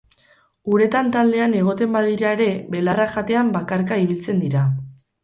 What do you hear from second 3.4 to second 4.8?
bakarka ibiltzen dira.